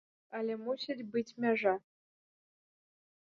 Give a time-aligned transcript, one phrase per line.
[0.37, 1.73] Але мусіць быць мяжа.